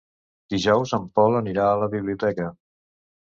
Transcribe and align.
Dijous 0.53 0.93
en 0.97 1.03
Pol 1.19 1.37
anirà 1.41 1.67
a 1.73 1.77
la 1.83 1.91
biblioteca. 1.93 2.47